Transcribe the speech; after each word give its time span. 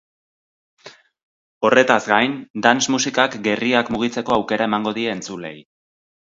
Horretaz 1.67 1.97
gain, 2.11 2.33
dance 2.67 2.95
musikak 2.95 3.37
gerriak 3.49 3.93
mugitzeko 3.97 4.37
aukera 4.39 4.69
emango 4.71 4.95
die 4.99 5.07
entzuleei. 5.13 5.55